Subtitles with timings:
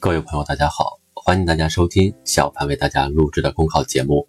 [0.00, 4.28] 各位朋友，大家好，欢迎大家收听小潘为大家录制的公考节目。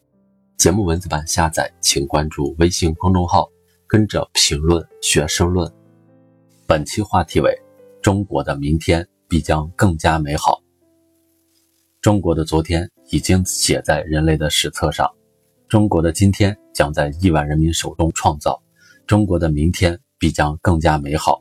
[0.57, 3.47] 节目文字版下载，请关注微信公众号，
[3.85, 5.71] 跟着评论学申论。
[6.65, 7.55] 本期话题为：
[8.01, 10.60] 中国的明天必将更加美好。
[12.01, 15.08] 中国的昨天已经写在人类的史册上，
[15.67, 18.59] 中国的今天将在亿万人民手中创造，
[19.05, 21.40] 中国的明天必将更加美好。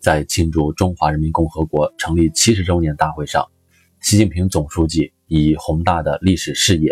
[0.00, 3.44] 在庆祝中华人民共和国成立七十周年大会上，
[4.00, 6.90] 习近平总书记以宏大的历史视野、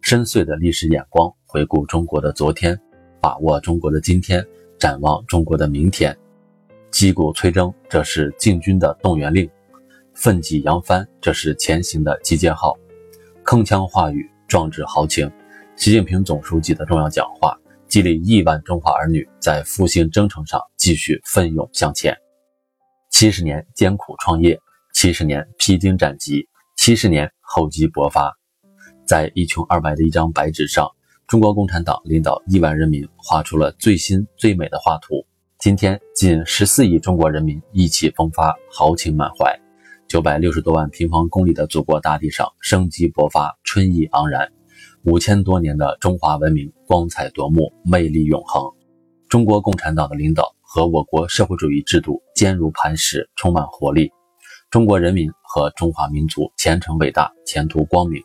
[0.00, 2.78] 深邃的历史眼光回顾中国的昨天，
[3.20, 4.44] 把握中国的今天，
[4.78, 6.16] 展望中国的明天。
[6.92, 9.48] 击鼓催征，这是进军的动员令；
[10.14, 12.72] 奋起扬帆，这是前行的集结号。
[13.44, 15.30] 铿锵话语，壮志豪情。
[15.74, 17.58] 习近平总书记的重要讲话，
[17.88, 22.16] 激励亿万中华儿女在复兴征程上继续奋勇向前。
[23.10, 24.58] 七十年艰苦创业，
[24.94, 28.32] 七十年披荆斩棘，七十年厚积薄发，
[29.04, 30.88] 在一穷二白的一张白纸上，
[31.26, 35.26] 中国共产党领导亿万人民画出了最新最美的画图。
[35.58, 39.52] 今天，近十四亿中国人民意气风发，豪情满怀，
[40.06, 44.48] 九百六十多万平方公里的祖国大地上生机勃发，春意盎然。
[45.02, 48.62] 五千多年的中华文明光彩夺目，魅力永恒。
[49.28, 50.54] 中国共产党的领导。
[50.66, 54.10] 和我国社会主义制度坚如磐石，充满活力。
[54.74, 58.20] 中国人民和中华民族前程伟大，前途光明。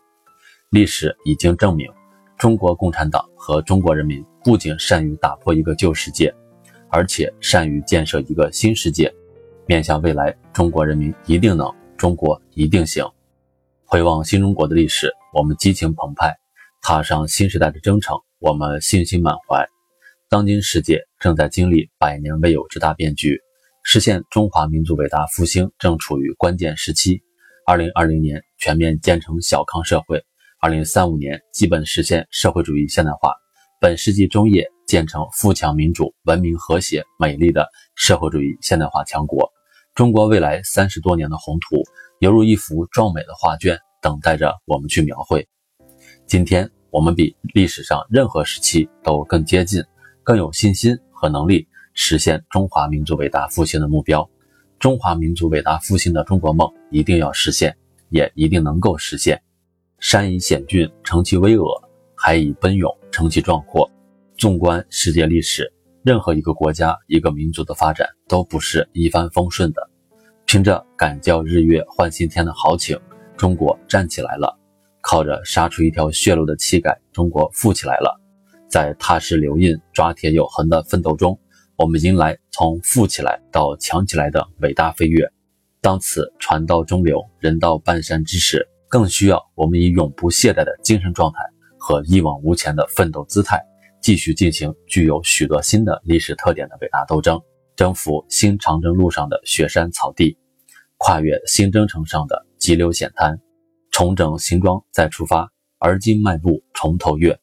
[0.72, 1.88] 历史已经证明，
[2.40, 6.34] 中国共产党和中国人民不仅善于打破一个旧世界，
[6.90, 9.14] 而且善于建设一个新世界。
[9.68, 13.06] 面向未来，中国人民一定能，中国一定行。
[13.86, 16.32] 回望新中国的历史，我们激情澎湃；
[16.82, 19.64] 踏上新时代的征程，我们信心满怀。
[20.28, 23.40] 当今世界正在经历百年未有之大变局，
[23.84, 27.22] 实现中华民族伟大复兴正处于关键时期。
[27.66, 30.24] 二零二零年全面建成小康社会，
[30.60, 33.34] 二零三五年基本实现社会主义现代化，
[33.80, 39.50] 本世纪中叶建成富强民主、文明和谐、美丽的社会主义现代化强国。
[39.96, 41.84] 中国未来三十多年的宏图，
[42.20, 45.48] 犹如一幅壮美的画卷，等待着我们去描绘。
[46.28, 49.84] 今天，我们比历史上任何时期都更接近。
[50.22, 51.68] 更有信心和能力
[52.02, 54.28] 实现中华民族伟大复兴的目标。
[54.80, 57.76] 中华民族伟大复兴的中国梦一定要实现，
[58.08, 59.40] 也一定能够实现。
[60.00, 61.66] 山以险峻成其巍峨，
[62.16, 63.92] 海以奔涌成其壮阔。
[64.38, 65.70] 纵观世界历史，
[66.02, 69.90] 任何一个国家、一个民族的发展都不是一帆风顺的。
[70.46, 72.98] 凭着敢叫日月换新天的豪情，
[73.36, 74.58] 中国站起来了；
[75.02, 78.18] 靠着杀出一条血路的气概，中国富起来了。
[78.70, 81.38] 在踏实留印、抓铁有痕的奋斗中，
[81.80, 85.32] 我们迎来从富起来到强起来的伟大飞跃。
[85.80, 91.40] 当此船到中流、人到半山之时，更需要我们以永不懈怠的精神状态
[91.78, 93.64] 和一往无前的奋斗姿态，
[94.02, 97.40] 继续进行具有许多新的历史特点的伟大斗争，
[97.78, 100.38] 征服新长征路上的雪山草地，
[100.98, 103.40] 跨越新征程上的急流险滩，
[103.90, 107.40] 重整行装再出发，而今迈步重头越。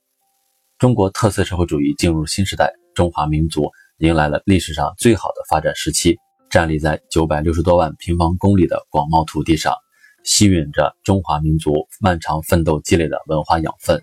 [0.76, 6.18] 中国特色社会主义进入新时代，中华民族迎来了历史上最好的发展时期。
[6.50, 9.74] 站立在九百六十多万平方公里的广袤土地上，
[10.22, 14.00] 吸吮着中华民族漫长奋斗积累的文化养分，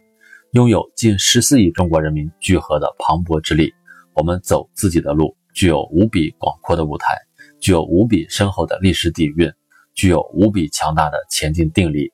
[0.52, 3.72] 拥有近十四亿中国人民聚合的磅礴之力。
[4.14, 7.16] 我们走自己的路，具有无比广阔的舞台，
[7.62, 9.52] 具有无比深厚的历史底蕴，
[9.94, 12.12] 具有无比强大的前进定力。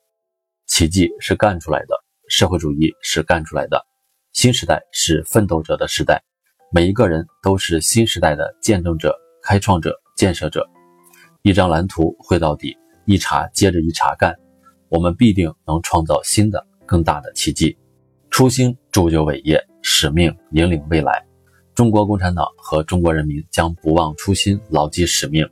[0.68, 1.96] 奇迹是干出来的，
[2.28, 3.86] 社会主义是干出来的。
[4.32, 6.22] 新时代是奋斗者的时代，
[6.72, 10.70] 每一个人都是新时代的见证者、开创者、建设者。
[11.42, 14.36] 一张蓝图绘到底，一茬接着一茬干，
[14.88, 17.76] 我们必定能创造新的、更大的奇迹。
[18.30, 21.26] 初心铸就伟业，使命引领未来。
[21.74, 25.44] 中国共产党和中国人民将不忘初心，牢记使命，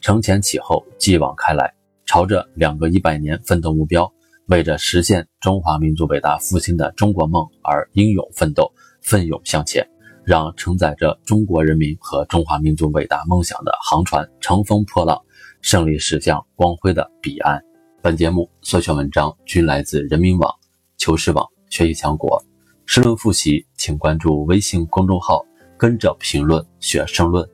[0.00, 1.70] 承前启后，继往开来，
[2.06, 4.10] 朝着两个一百年奋斗目标。
[4.46, 8.72] 为着实现中华民族伟大复兴的中国梦而英勇奋斗、
[9.02, 9.86] 奋勇向前，
[10.24, 15.20] 让承载着中国人民和中华民族伟大梦想的航船乘风破浪，
[15.60, 17.60] 胜利驶向光辉的彼岸。
[18.00, 20.52] 本节目所选文章均来自人民网、
[20.96, 22.42] 求是网、学习强国。
[22.84, 25.44] 申论复习，请关注微信公众号，
[25.78, 27.48] 跟着评论学申论。